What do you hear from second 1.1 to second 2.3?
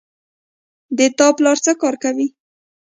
تا پلار څه کار کوی